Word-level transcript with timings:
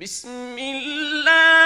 بسم 0.00 0.58
الله. 0.58 1.57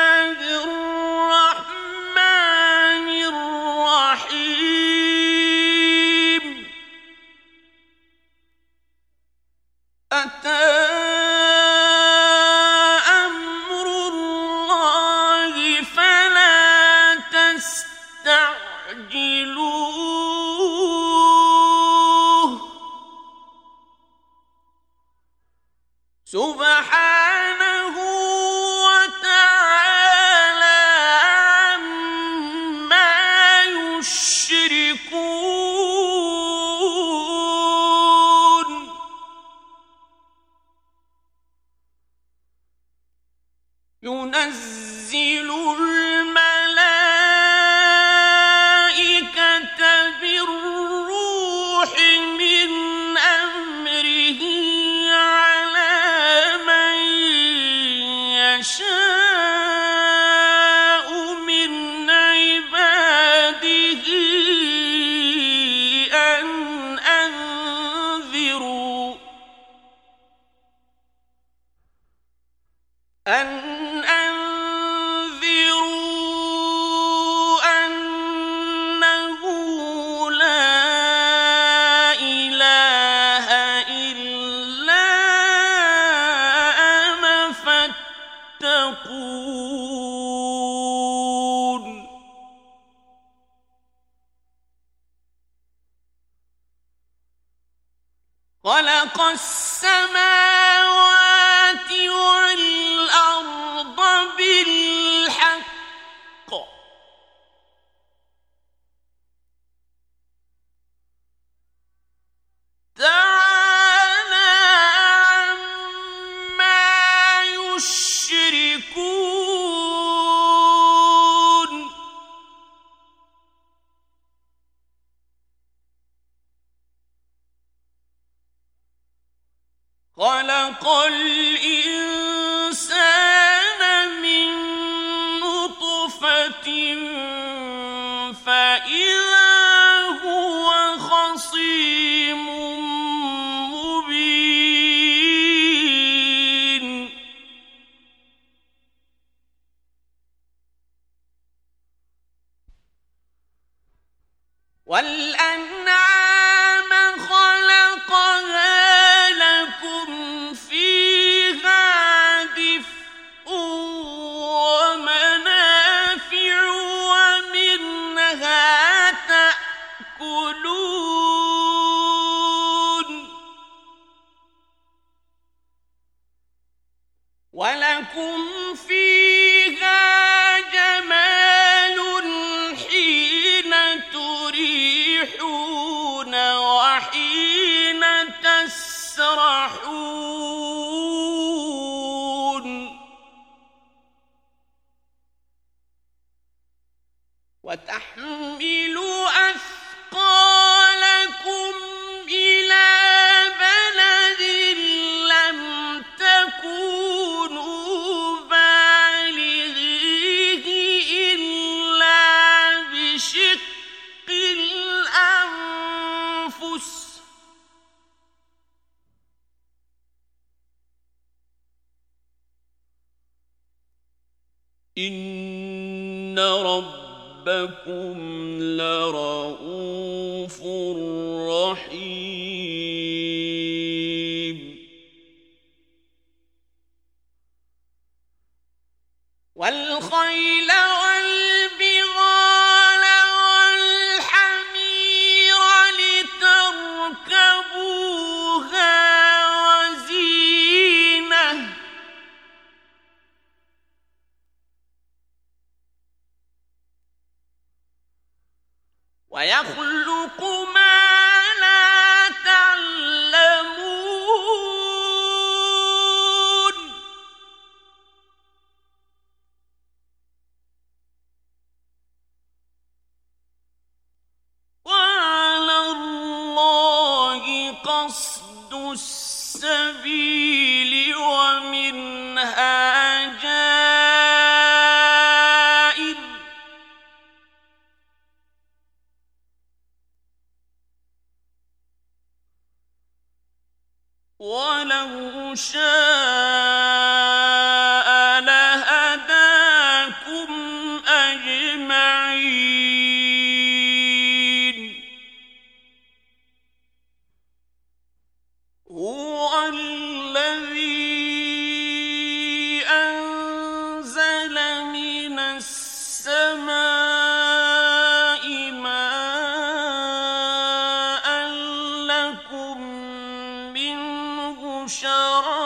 Oh. 325.34 325.62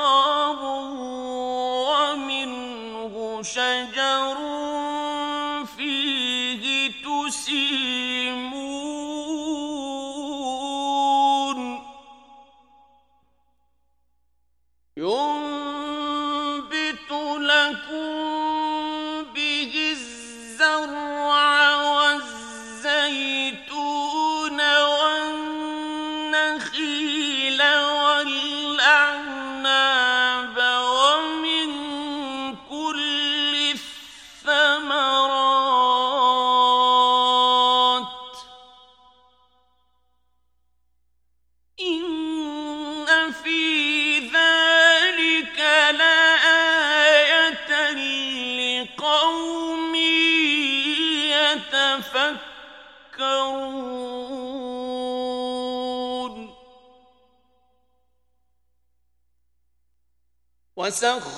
It's 60.97 61.03
not 61.03 61.36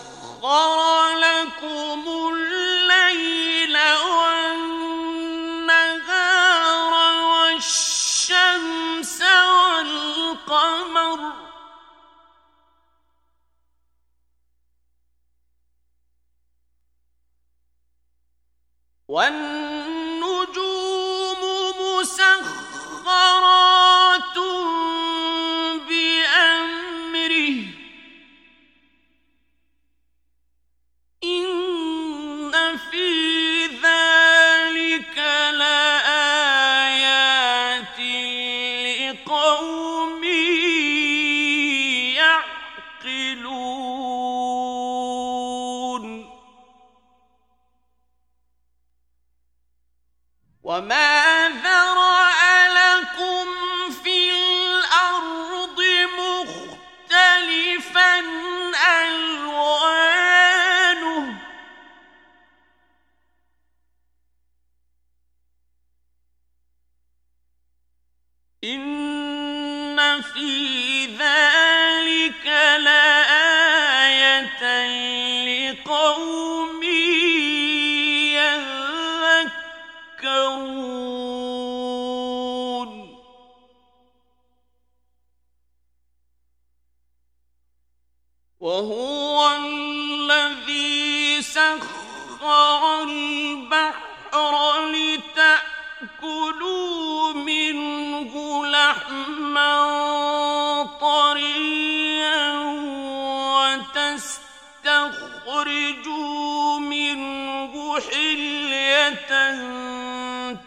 أخرجوا 105.69 106.79
منه 106.79 108.01
حلية 108.01 109.31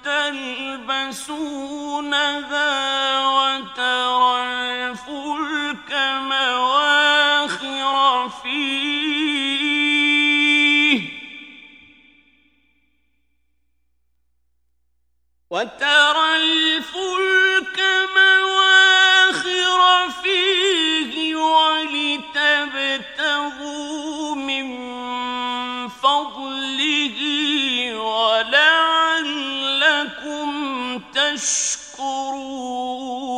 تلبسونها 0.03 1.21
وترى 3.27 4.43
الفلك 4.43 5.91
مواخر 6.29 7.95
فيه. 8.43 9.71
وترى 15.49 16.35
الفلك 16.35 17.79
مواخر 18.15 19.81
فيه 20.23 21.35
ولتبتغوا 21.35 22.41
تشكرون 31.41 33.30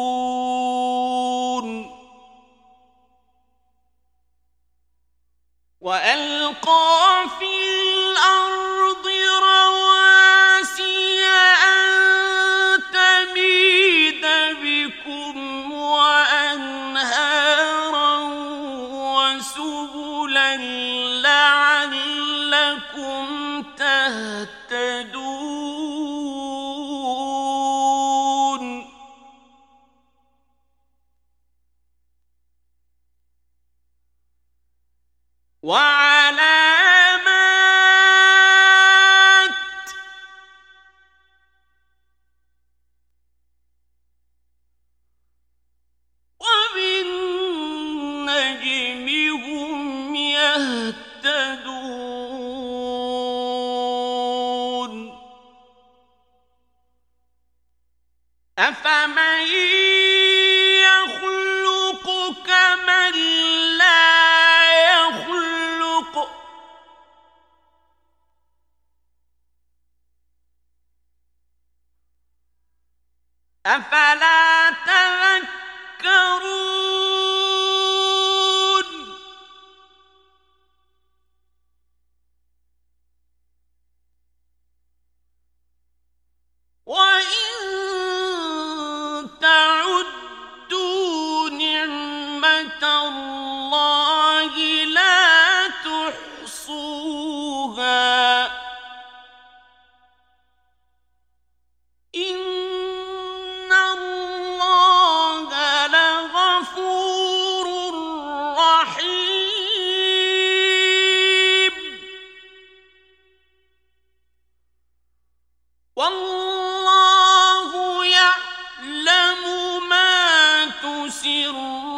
شيئا 121.53 121.92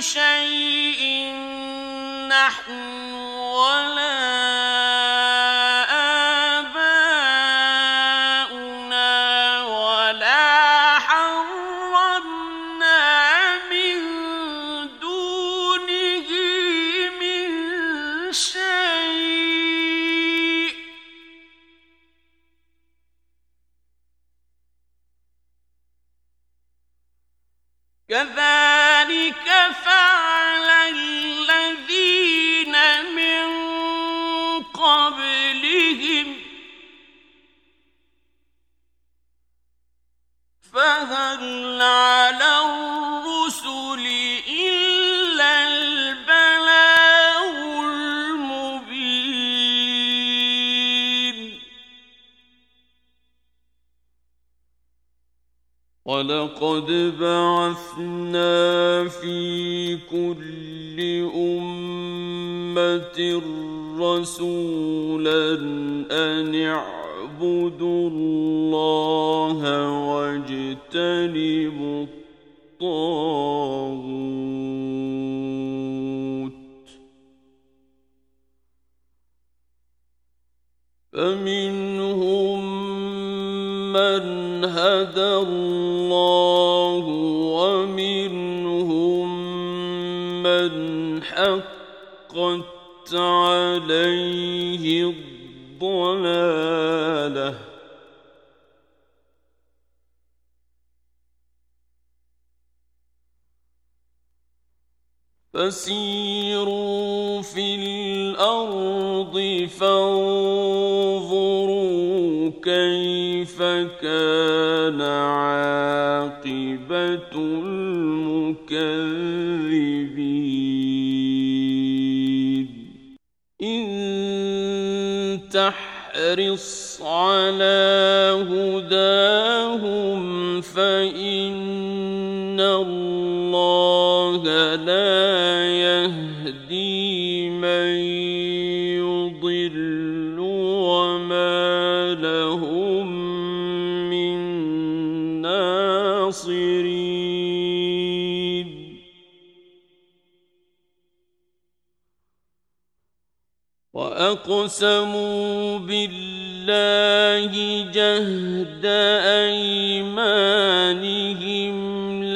شيء 0.00 1.32
نحن 2.28 3.12
ولا 3.12 4.07
لقد 56.78 57.18
بعثنا 57.20 59.08
في 59.08 59.98
كل 60.10 61.00
أمة 61.34 63.18
رسولا 64.00 65.54
أن 66.10 66.54
اعبدوا 66.54 68.10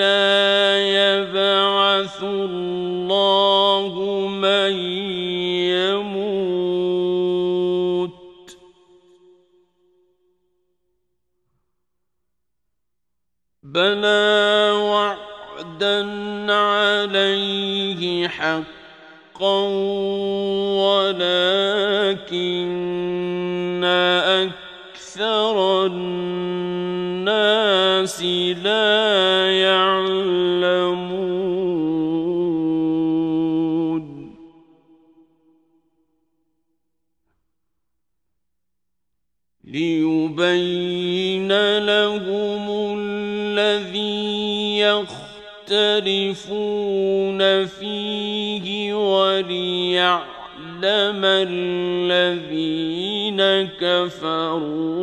إِلَىٰ 0.03 0.42
كفروا 54.07 55.02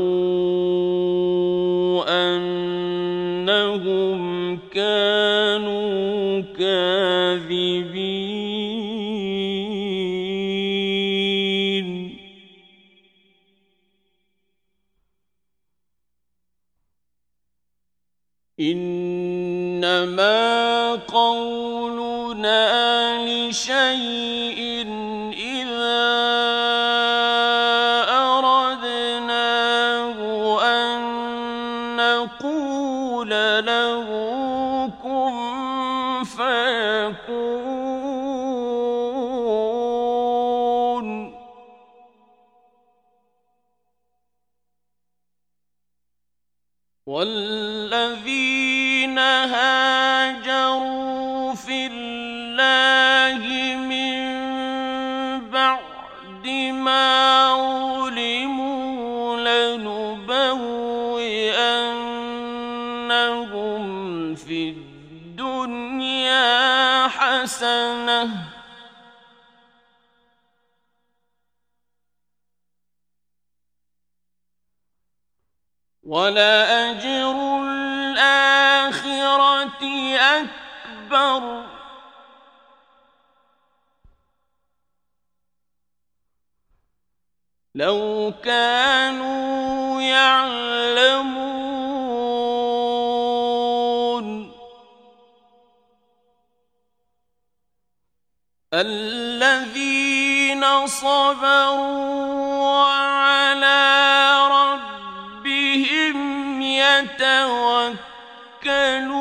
يتوكلون. 108.65 109.19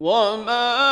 وما 0.00 0.87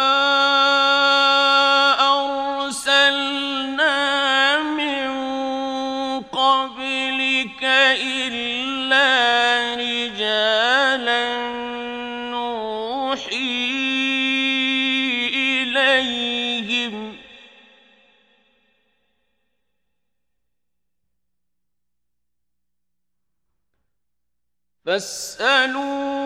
فاسألوا 24.98 26.25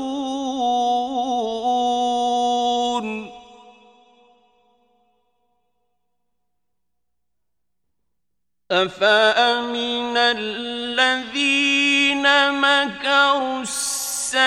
أفأمن 8.81 10.17
الذين 10.17 12.25
مكروا 12.51 13.61
السيئات 13.61 14.41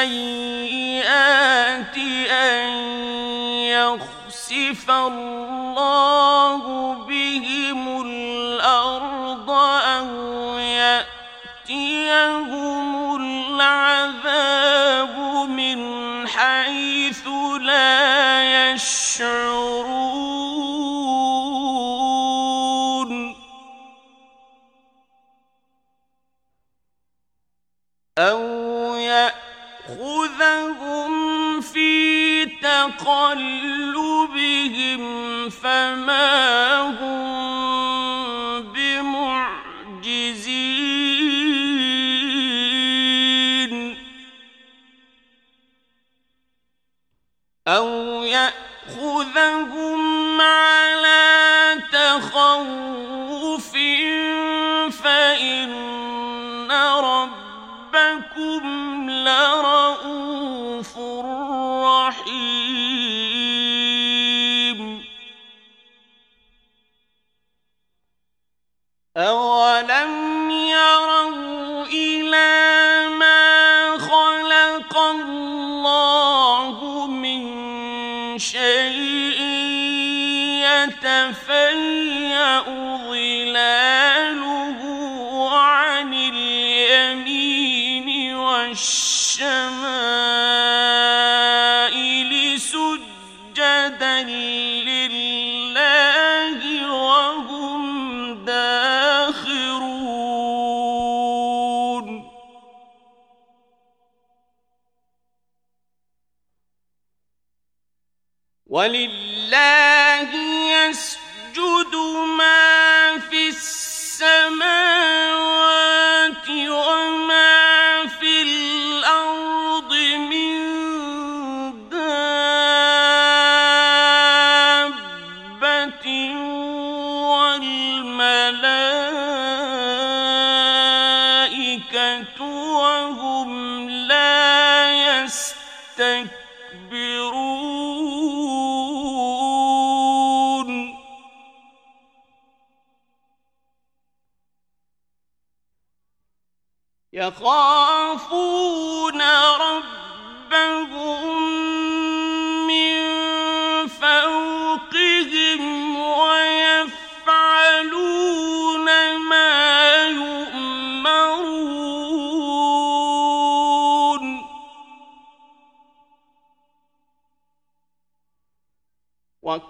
أن 2.31 2.69
يخسف 3.71 4.91
الله 4.91 6.95
بهم 6.95 8.03
الأرض 8.07 9.51
أو 9.51 10.59
يأتيهم 11.69 13.14
تقلبهم 32.89 35.03
فما 35.51 36.81
هم 37.01 38.63
بمعجزين. 38.63 39.55
أو 47.69 47.89
يأخذهم 48.25 50.01
على 50.41 51.81
تخوف 51.93 53.73
فإن 55.03 56.71
ربكم 57.01 58.65
لرحيم. 59.11 59.64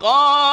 قال 0.00 0.43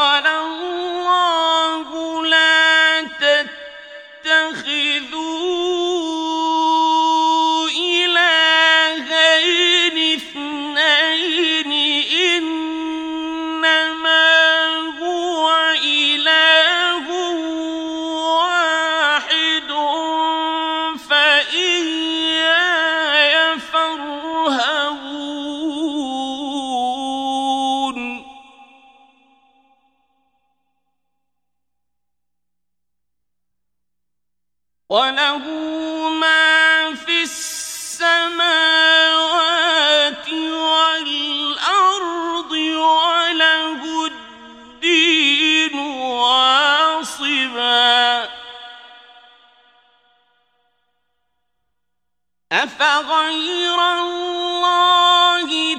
غير 52.99 53.79
الله 53.79 55.77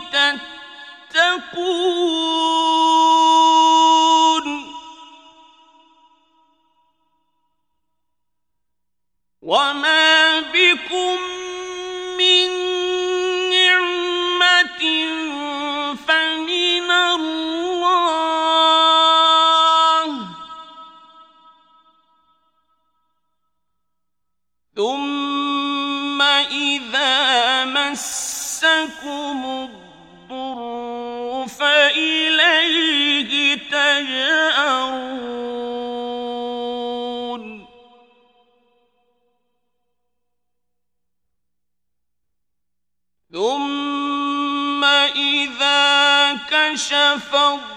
تتقون. 1.13 2.12
كشف 46.73 47.35
الضر 47.35 47.72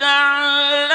تعالى 0.00 0.89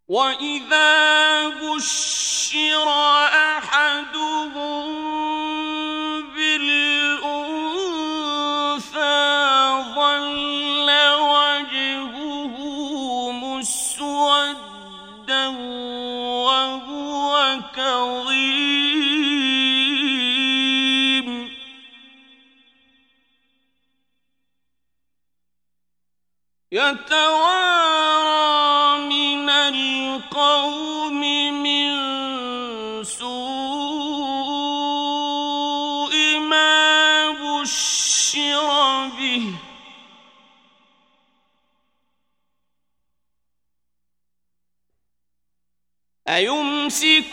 واذا 0.08 1.47
بشر 1.47 2.88
احدهم 3.58 4.84
بالانثى 6.36 7.54
ظل 9.95 10.89
وجهه 11.20 12.56
مسودا 13.32 14.64
وهو 16.47 17.34
كظيم. 17.76 19.14
يتوارى 26.72 27.72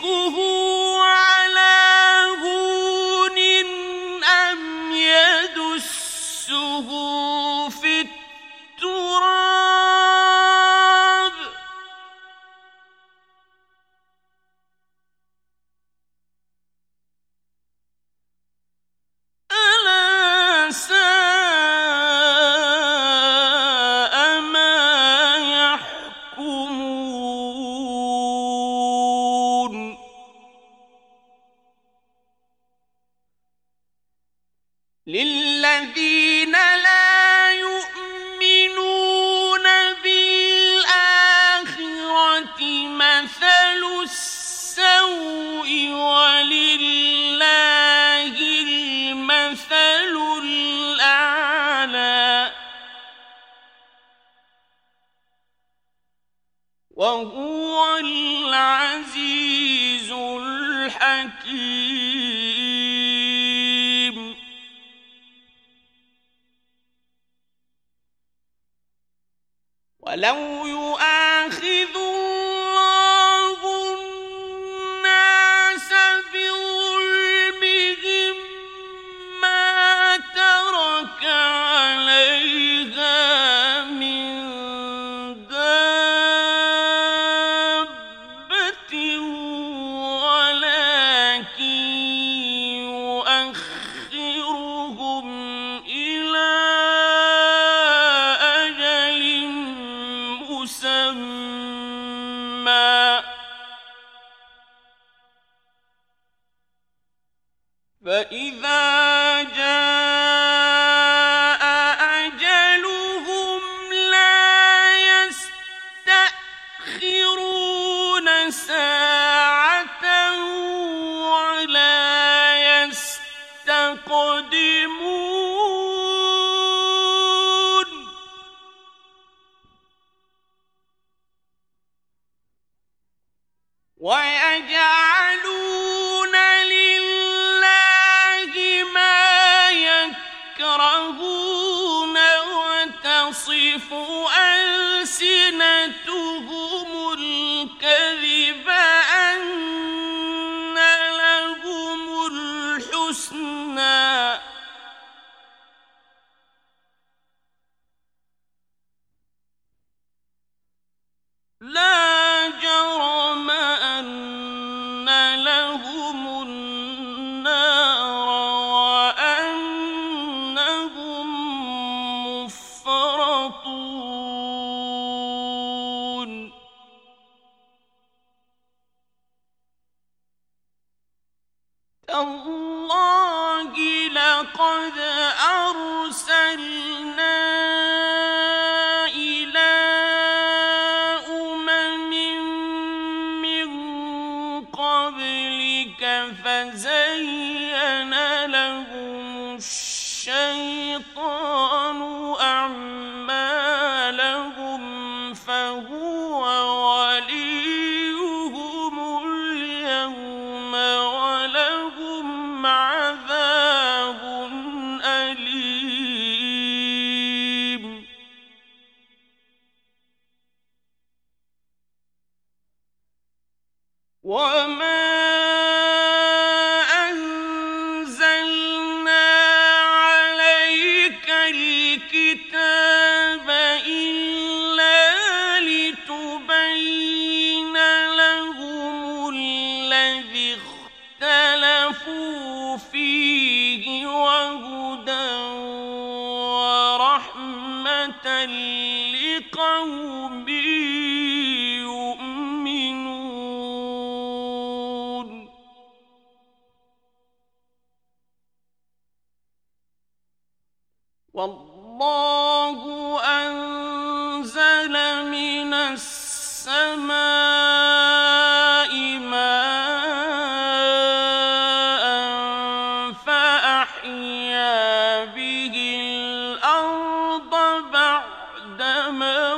رزقه 0.03 0.40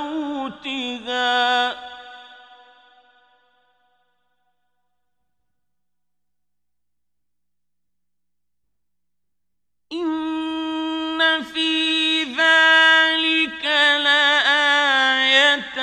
موتها. 0.03 1.71
إن 9.91 11.43
في 11.43 12.23
ذلك 12.23 13.65
لآية 14.05 15.77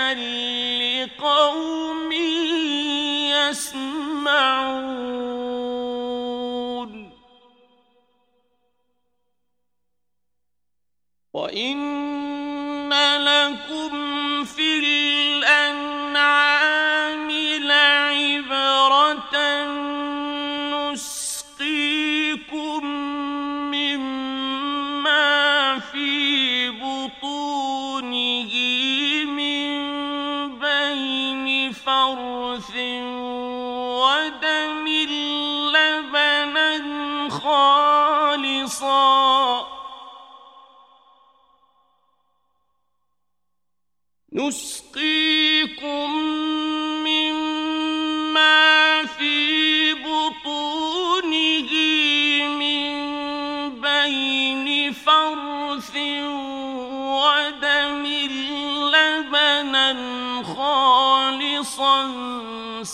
لقوم 0.81 2.12
يسمعون. 3.33 4.51
وإن 11.33 11.99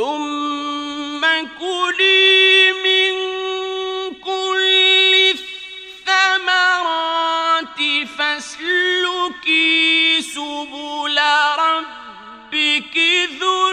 ثم 0.00 1.20
كلي 1.60 2.72
من 2.72 3.14
كل 4.24 5.12
الثمرات 6.08 7.80
فاسلكي 8.18 9.68
سبل 10.22 11.18
ربك 11.58 12.96
ذو 13.40 13.69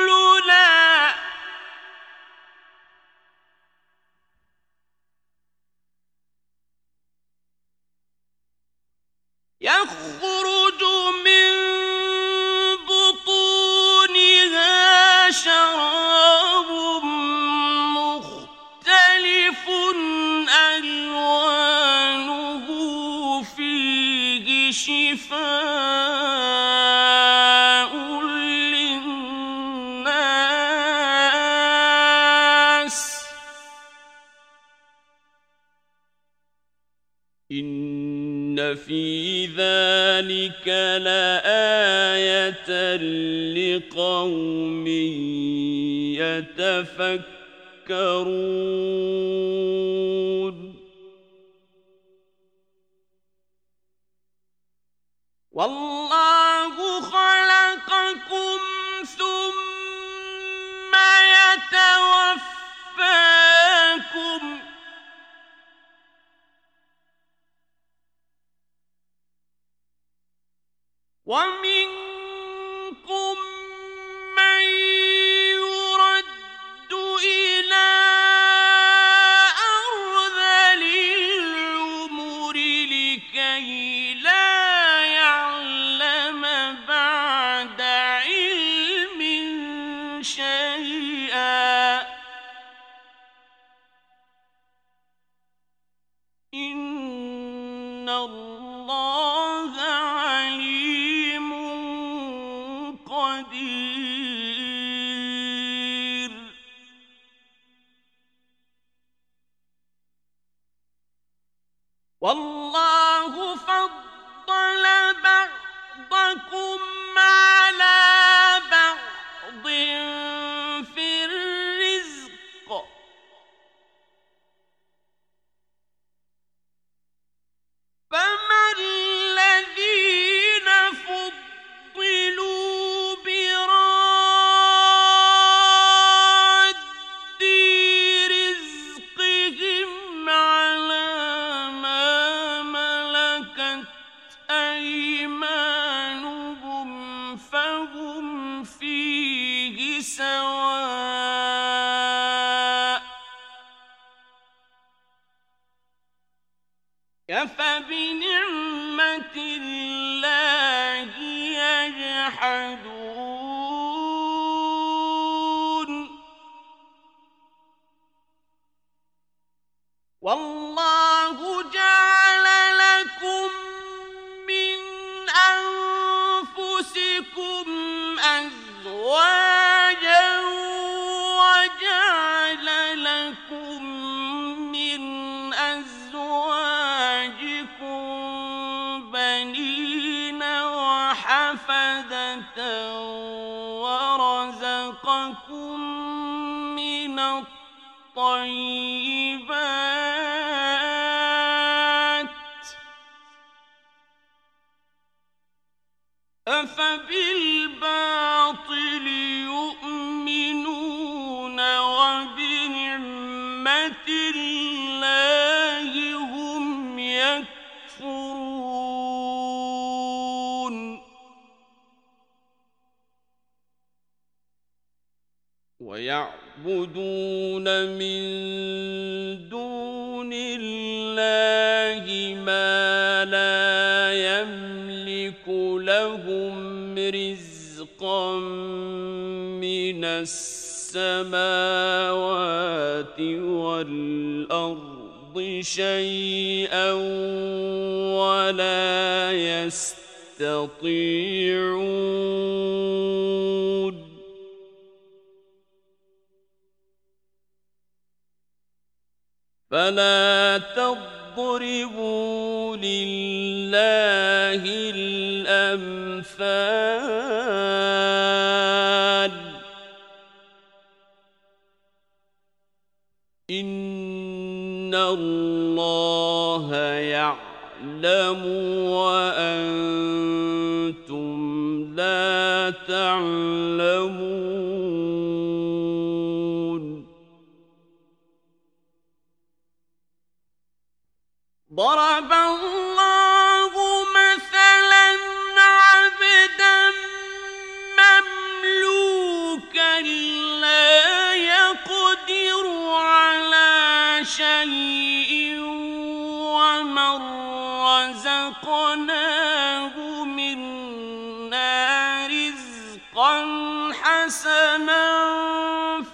حسنا 314.28 315.08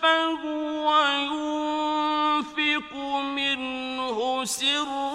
فهو 0.02 0.86
ينفق 1.34 2.96
منه 3.24 4.46
سرا 4.46 5.13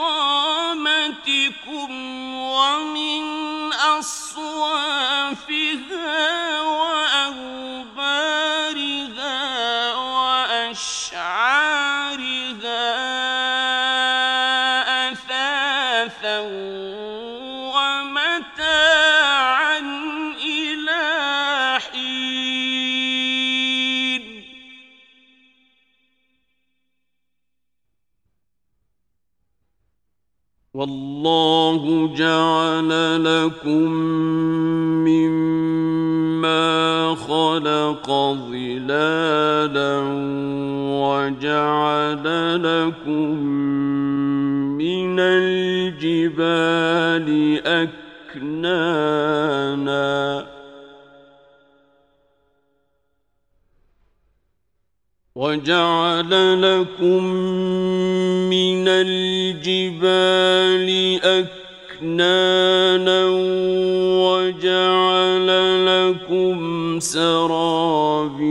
إقامتكم 0.00 1.90
ومن 2.34 3.24
أصوافها 3.72 5.30
والله 31.24 32.14
جعل 32.16 32.90
لكم 33.24 33.92
مما 35.04 36.64
خلق 37.14 38.10
ظلالا 38.50 40.00
وجعل 41.04 42.24
لكم 42.62 43.36
من 44.80 45.20
الجبال 45.20 46.50
أكنانا. 48.36 49.00
وجعل 55.34 56.62
لكم 56.62 57.39
سرابيل 67.00 68.50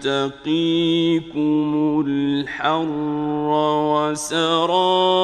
تقيكم 0.00 1.70
الحر 2.06 3.50
وسرابيل 4.12 5.18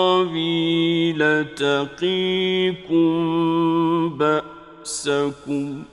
تقيكم 1.55 3.09
بأسكم 4.19 5.85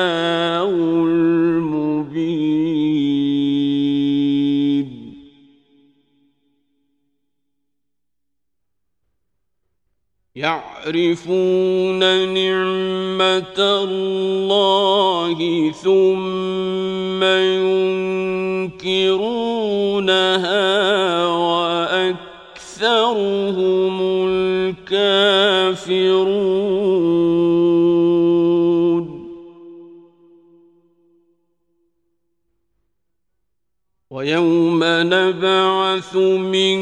يعرفون 10.41 12.01
نعمة 12.34 13.59
الله 13.59 15.38
ثم 15.72 17.24
ينكرونها 18.74 19.26
وأكثرهم 21.26 23.07
الكافرون. 24.28 25.51
ويوم 34.11 34.80
نبعث 34.84 36.16
من 36.16 36.78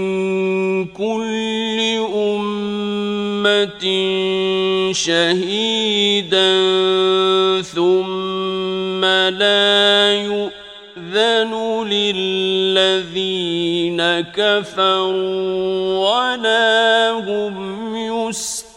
كل 0.85 1.79
شهيدا 4.93 6.53
ثم 7.63 9.05
لا 9.05 10.13
يؤذن 10.13 11.85
للذين 11.89 13.41
كفروا 14.21 16.09
ولا 16.09 17.11
هم 17.11 17.97
يستعتبون 17.97 18.69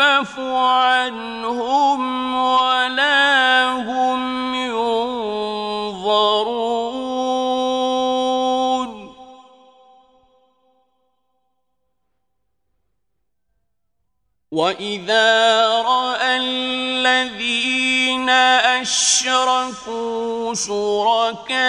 يخفف 0.00 0.38
عنهم 0.38 2.34
ولا 2.34 3.72
هم 3.72 4.54
ينظرون. 4.54 5.56
واذا 14.52 15.72
راى 15.82 16.36
الذين 16.36 18.30
اشركوا 18.80 20.54
شركاءهم 20.54 21.66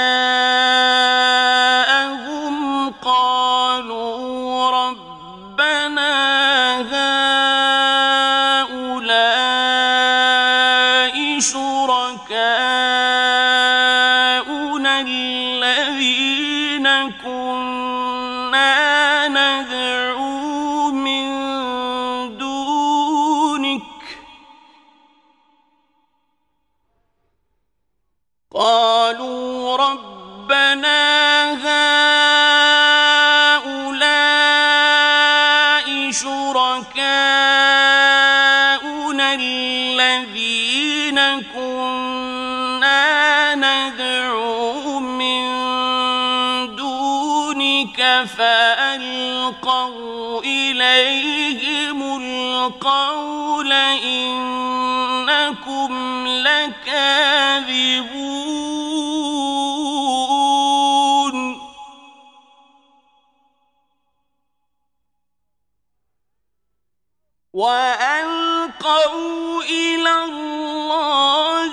إلى 70.08 70.24
الله 70.24 71.72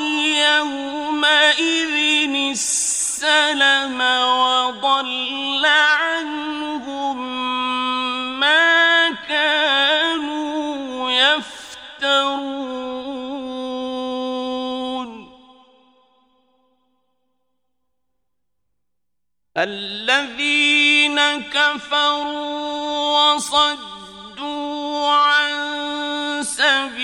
يومئذ 0.51 2.35
السلم 2.51 4.01
وضل 4.01 5.64
عنهم 5.66 7.16
ما 8.41 9.11
كانوا 9.28 11.11
يفترون. 11.11 12.35
الذين 19.57 21.18
كفروا 21.43 23.35
وصدوا 23.35 25.09
عن 25.09 25.53
سبيل 26.43 27.04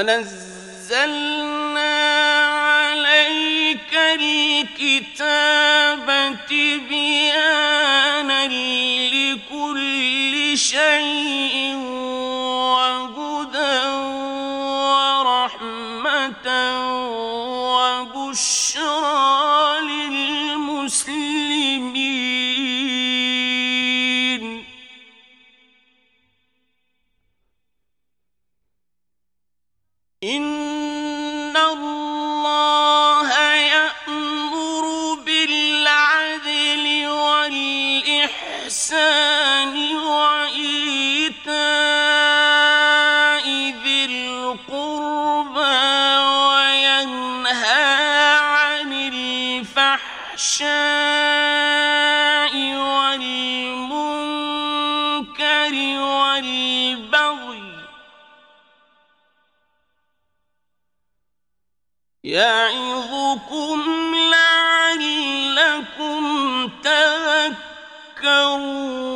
ونزلنا 0.00 1.92
عليك 2.46 3.94
الكتاب 4.20 6.06
تبيانا 6.48 7.60
لكل 9.12 10.58
شيء 10.58 11.99
تذكرون 68.19 69.08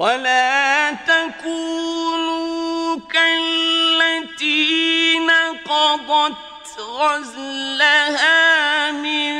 ولا 0.00 0.92
تكونوا 0.92 2.96
كالتي 3.12 5.18
نقضت 5.18 6.80
غزلها 6.80 8.90
من 8.90 9.34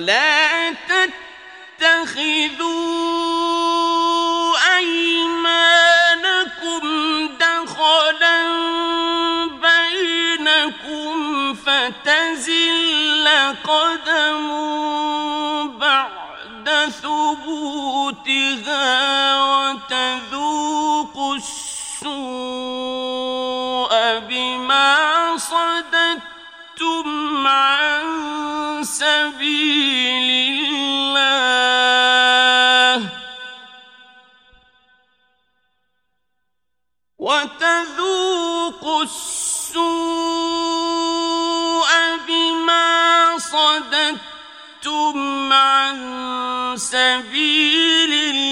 ولا 0.00 0.70
تتخذوا 1.80 2.80
أيمانكم 4.78 6.82
دخلا 7.40 8.40
بينكم 9.46 11.14
فتزل 11.54 13.28
قدم 13.64 14.48
بعد 15.78 16.68
ثبوتها 17.02 18.84
وتذوقوا 19.44 21.34
السوء. 21.36 22.69
سبيل 28.84 30.30
الله. 31.16 31.30
وتذوقوا 37.18 39.02
السوء 39.02 39.80
بما 42.28 43.38
صددتم 43.38 45.18
عن 45.52 45.96
سبيل 46.76 48.12
الله. 48.12 48.49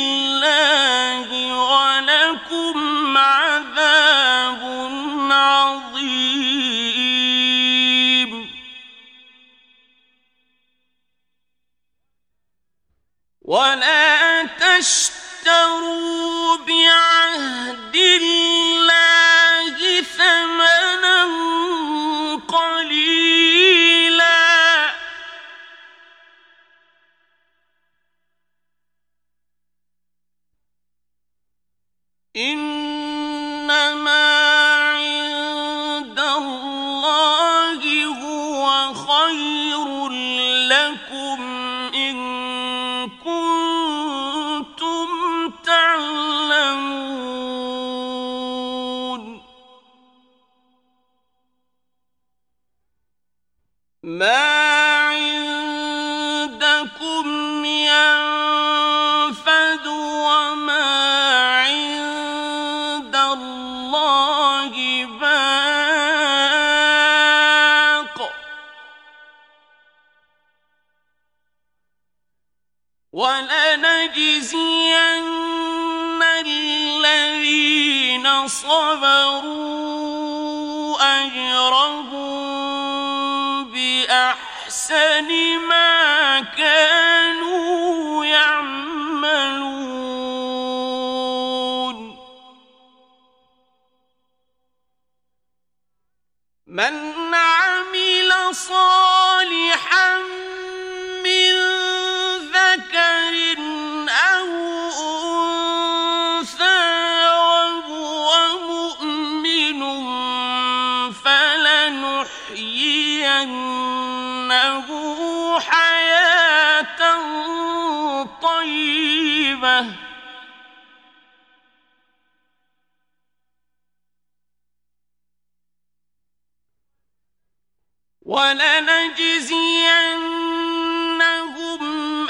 ولا 14.78 14.84
تشتروا 14.84 16.56
بعهد 16.56 17.96
الله 17.96 18.67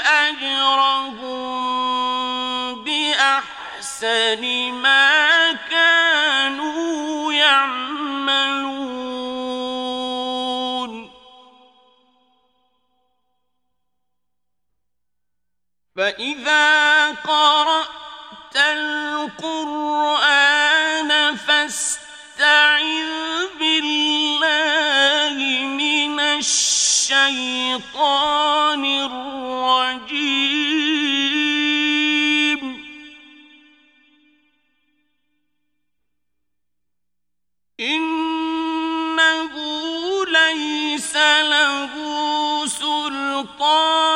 أجرهم 0.01 1.29
بأحسن 2.83 4.43
ما 4.71 5.51
كانوا 5.51 7.33
يعملون. 7.33 8.69
فإذا 15.95 17.09
قرأت 17.11 18.55
القرآن 18.55 19.89
فاستعذ 21.35 23.18
الشيطان 27.11 28.85
الرجيم. 28.85 30.19
إنه 37.79 39.53
ليس 40.25 41.15
له 41.15 41.93
سلطان 42.65 44.08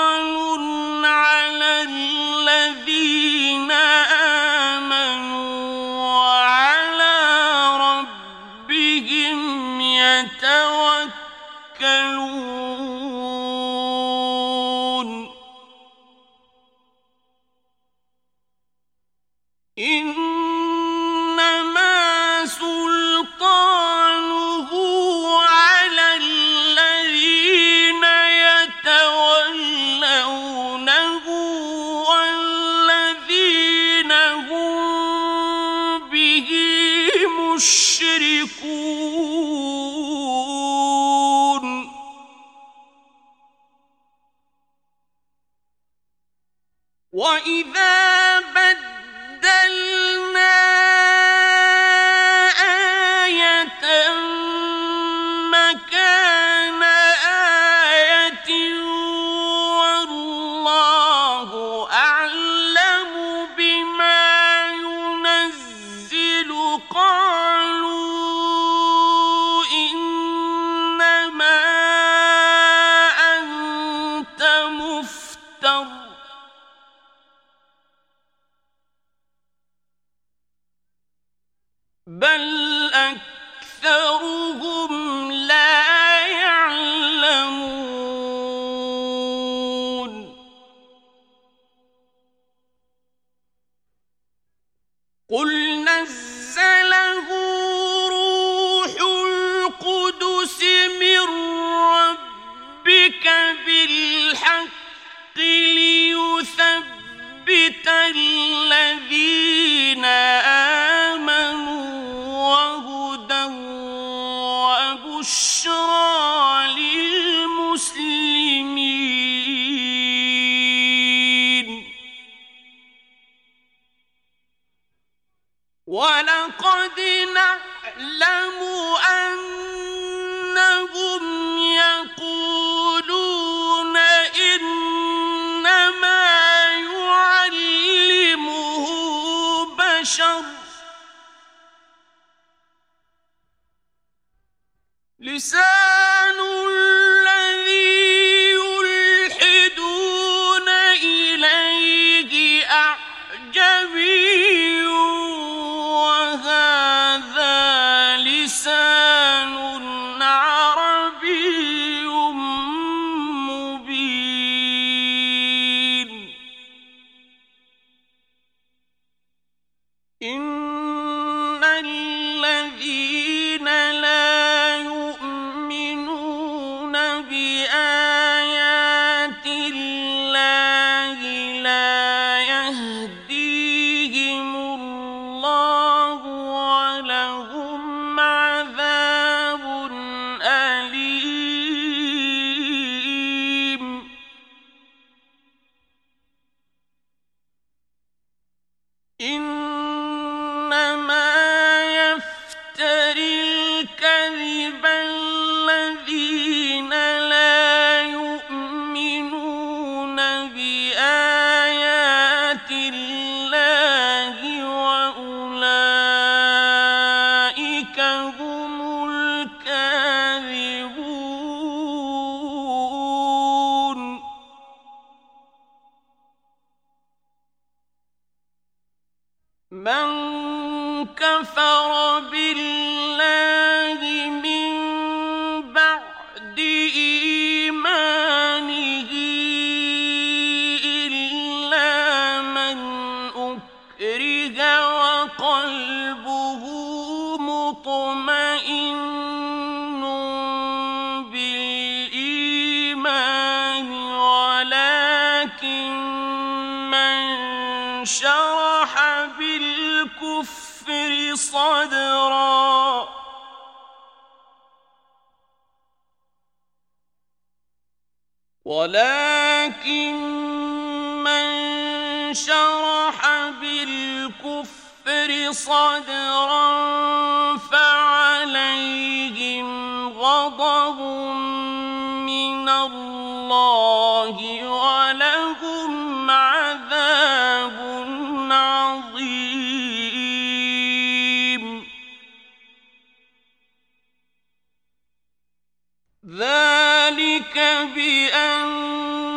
ذلك 296.30 297.58
بأنه 297.96 299.34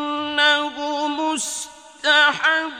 مستحب 1.08 2.72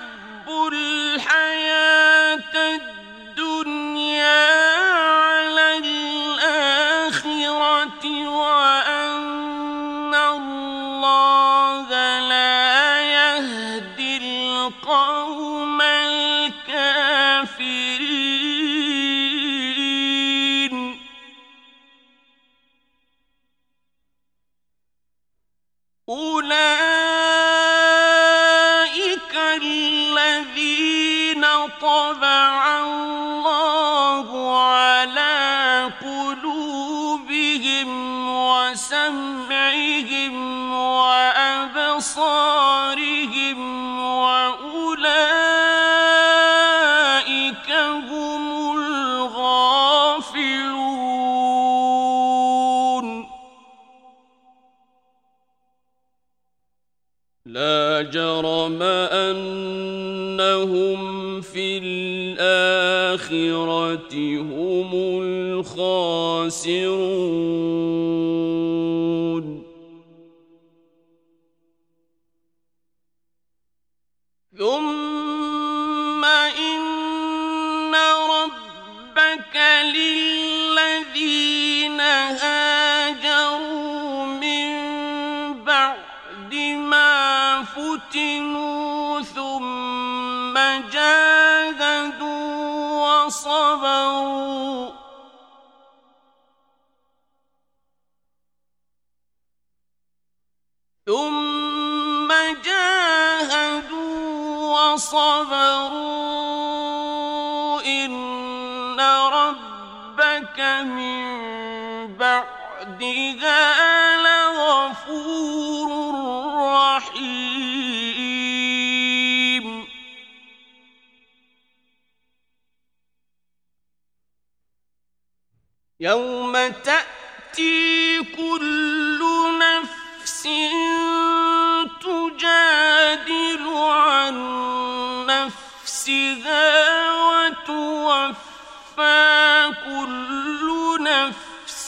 خاسرون 66.47 67.46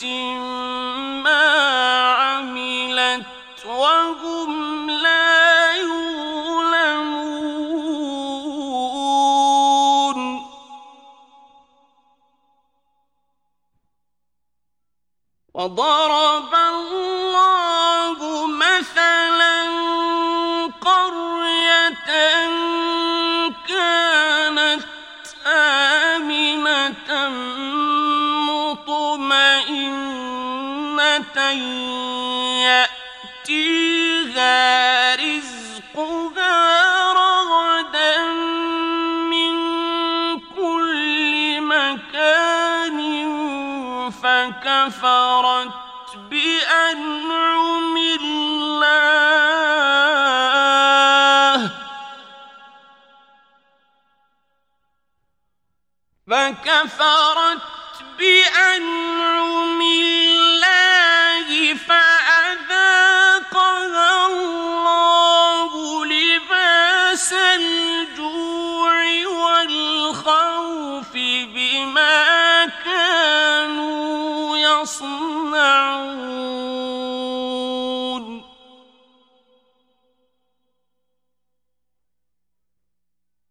ما 0.05 1.45
عملت 2.13 3.27
وهم 3.67 4.91
لا 4.91 5.75
يظلمون 5.75 6.99
وضرب 15.55 16.55
الله 16.55 17.18
يأتيها 33.49 34.57
رزقها 35.17 36.57
رغدا 37.13 38.19
من 39.33 39.55
كل 40.41 41.61
مكان 41.61 42.99
فكفرت 44.11 45.73
بأنعم 46.31 47.97
الله. 47.97 48.59
فكفرت 56.29 57.63
بأنعم 58.19 59.81
الله 59.83 60.38
بما 71.55 72.67
كانوا 72.85 74.57
يصنعون 74.59 76.19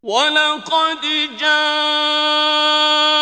ولقد 0.02 1.00
جاء 1.40 3.17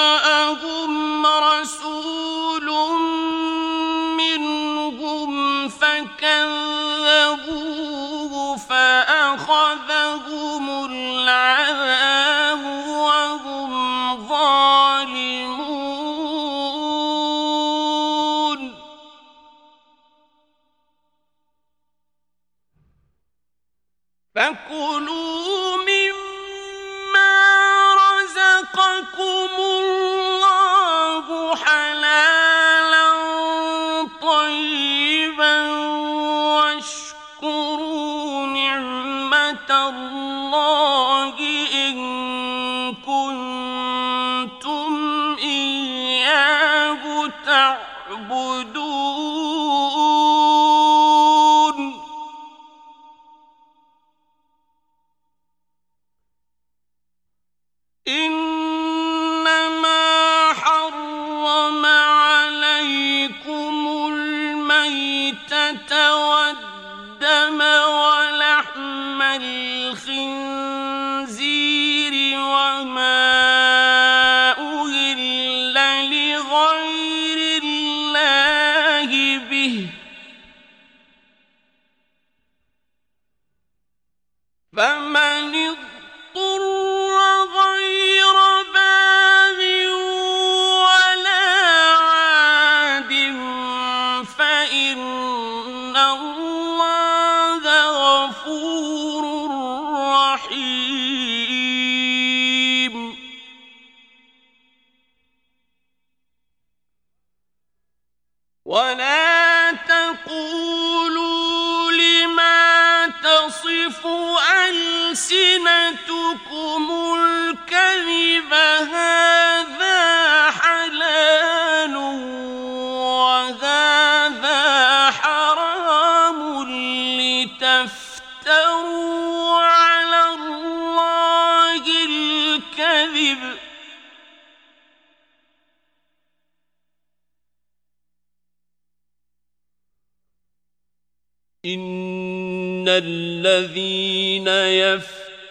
الذين 143.05 144.49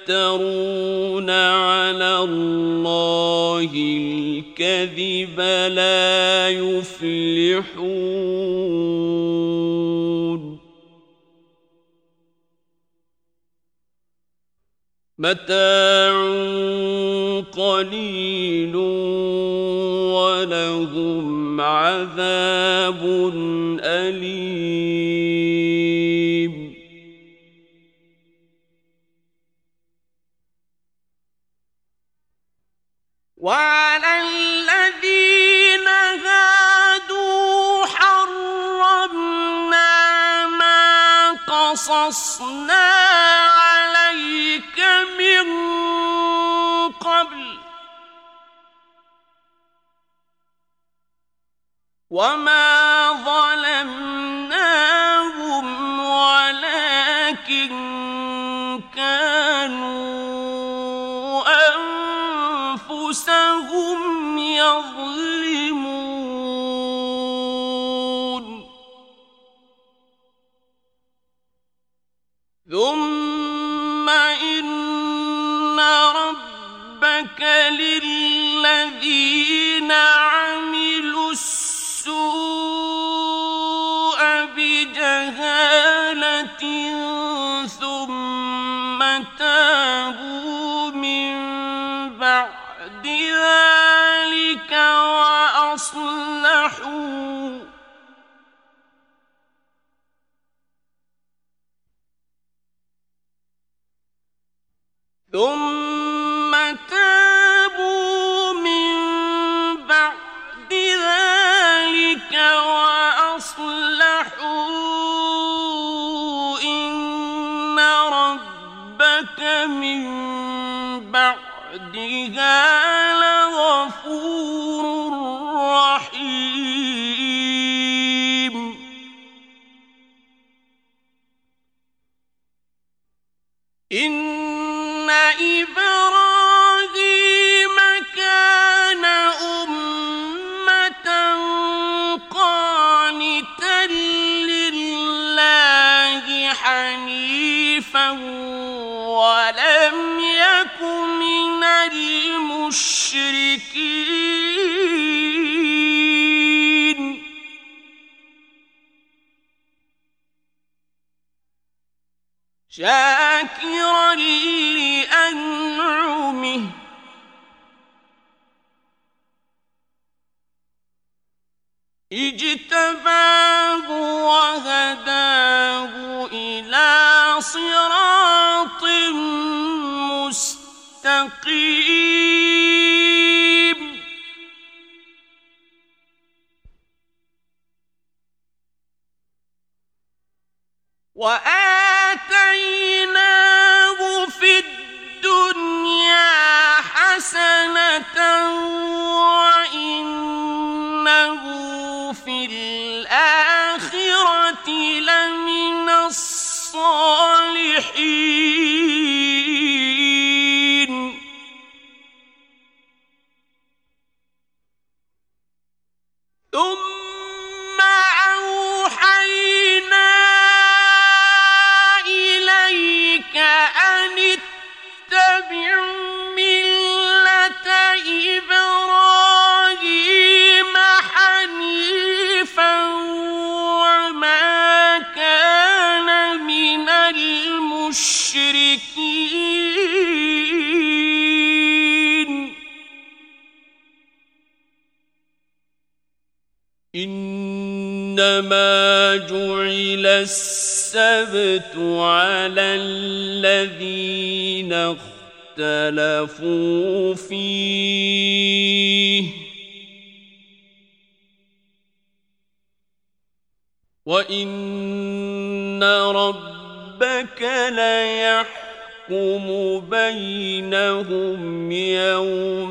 يفترون 0.08 1.30
على 1.30 2.20
الله 2.20 3.70
الكذب 3.74 5.40
لا 5.76 6.50
يفلحون. 6.50 8.06
متاع 15.18 16.14
قليل 17.52 18.76
ولهم 20.16 21.62
عذاب 21.62 23.02
أليم. 23.84 24.85
Bye. 33.56 33.95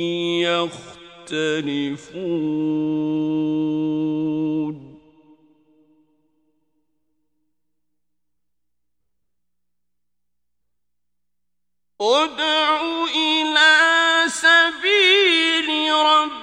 يختلفون. 0.48 1.72
ادع 12.02 12.82
إلى 13.16 13.78
سبيل 14.28 15.94
ربك 15.94 16.41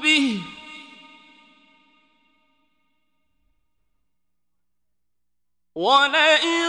به. 0.03 0.43
ولئن 5.75 6.69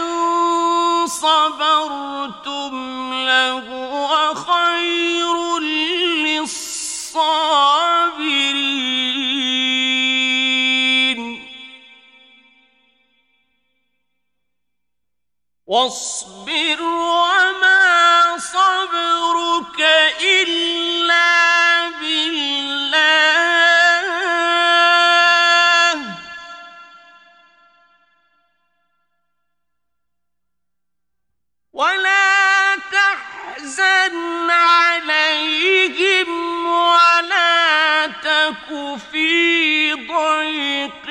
صبرتم 1.06 2.74
لهو 3.14 4.34
خير 4.34 5.58
للصابرين. 5.58 7.69
واصبر 15.70 16.82
وما 16.82 18.38
صبرك 18.38 19.80
إلا 20.20 21.88
بالله. 21.88 22.80
ولا 31.72 32.76
تحزن 32.92 34.50
عليهم 34.50 36.30
ولا 36.66 38.06
تك 38.06 38.98
في 39.12 39.94
ضيق 39.94 41.06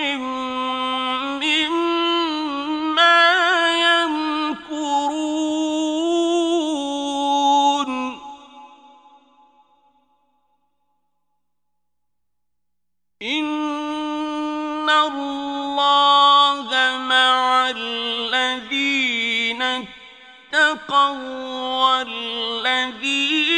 اتقوا 21.09 21.99
والذين 22.03 23.48